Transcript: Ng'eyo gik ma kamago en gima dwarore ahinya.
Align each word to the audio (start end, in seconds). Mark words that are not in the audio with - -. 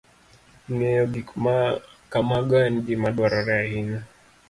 Ng'eyo 0.71 1.03
gik 1.13 1.29
ma 1.43 1.55
kamago 2.11 2.57
en 2.67 2.75
gima 2.85 3.09
dwarore 3.15 3.53
ahinya. 3.63 3.99